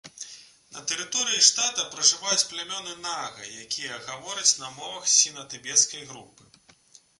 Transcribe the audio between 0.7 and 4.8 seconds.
На тэрыторыі штата пражываюць плямёны нага, якія гавораць на